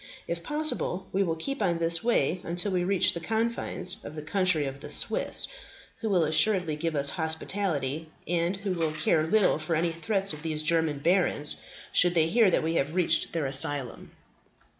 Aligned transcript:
If 0.27 0.41
possible, 0.41 1.05
we 1.13 1.21
will 1.21 1.35
keep 1.35 1.61
on 1.61 1.77
this 1.77 2.03
way 2.03 2.41
until 2.43 2.71
we 2.71 2.83
reach 2.83 3.13
the 3.13 3.19
confines 3.19 3.97
of 4.03 4.15
the 4.15 4.23
country 4.23 4.65
of 4.65 4.79
the 4.81 4.89
Swiss, 4.89 5.47
who 5.99 6.09
will 6.09 6.23
assuredly 6.23 6.75
give 6.75 6.95
us 6.95 7.11
hospitality, 7.11 8.09
and 8.27 8.57
who 8.57 8.71
will 8.71 8.93
care 8.93 9.27
little 9.27 9.59
for 9.59 9.75
any 9.75 9.91
threats 9.91 10.33
of 10.33 10.41
these 10.41 10.63
German 10.63 11.01
barons, 11.01 11.57
should 11.91 12.15
they 12.15 12.29
hear 12.29 12.49
that 12.49 12.63
we 12.63 12.73
have 12.81 12.95
reached 12.95 13.31
their 13.33 13.45
asylum." 13.45 14.09